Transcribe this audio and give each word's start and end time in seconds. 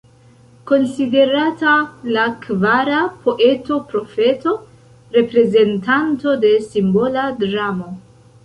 Konsiderata 0.69 1.73
la 2.15 2.23
kvara 2.45 3.03
poeto-profeto, 3.27 4.57
reprezentanto 5.19 6.37
de 6.47 6.57
simbola 6.73 7.29
dramo. 7.45 7.97